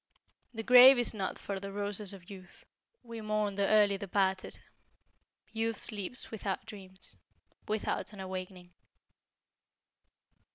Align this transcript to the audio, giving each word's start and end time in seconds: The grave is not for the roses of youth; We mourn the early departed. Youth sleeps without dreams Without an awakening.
The 0.51 0.63
grave 0.63 0.97
is 0.97 1.13
not 1.13 1.37
for 1.37 1.59
the 1.59 1.71
roses 1.71 2.11
of 2.11 2.27
youth; 2.27 2.65
We 3.03 3.21
mourn 3.21 3.53
the 3.53 3.67
early 3.67 3.99
departed. 3.99 4.59
Youth 5.53 5.77
sleeps 5.77 6.31
without 6.31 6.65
dreams 6.65 7.15
Without 7.67 8.11
an 8.11 8.19
awakening. 8.19 8.73